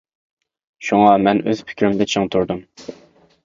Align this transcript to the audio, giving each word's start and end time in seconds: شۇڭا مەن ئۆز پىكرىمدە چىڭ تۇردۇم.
شۇڭا 0.87 1.11
مەن 1.29 1.43
ئۆز 1.51 1.63
پىكرىمدە 1.69 2.11
چىڭ 2.15 2.29
تۇردۇم. 2.37 2.69